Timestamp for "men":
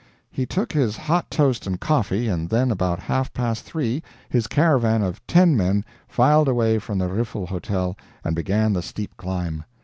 5.55-5.85